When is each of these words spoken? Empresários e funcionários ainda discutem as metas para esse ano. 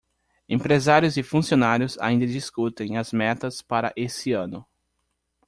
Empresários 0.49 1.15
e 1.15 1.21
funcionários 1.21 1.95
ainda 1.99 2.25
discutem 2.25 2.97
as 2.97 3.13
metas 3.13 3.61
para 3.61 3.93
esse 3.95 4.31
ano. 4.31 4.65